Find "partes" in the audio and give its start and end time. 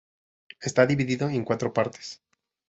1.71-2.23